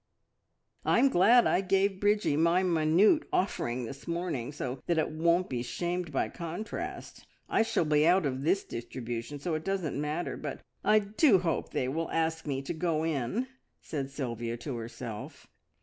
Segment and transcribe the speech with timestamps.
[0.83, 5.61] "I'm glad I gave Bridgie my minute offering this morning, so that it won't be
[5.61, 7.27] shamed by contrast.
[7.47, 11.69] I shall be out of this distribution, so it doesn't matter, but I do hope
[11.69, 13.45] they will ask me to go in,"
[13.79, 15.45] said Sylvia to herself.